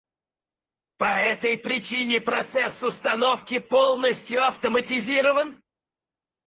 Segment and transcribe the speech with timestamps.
[0.97, 5.61] По этой причине процесс установки полностью автоматизирован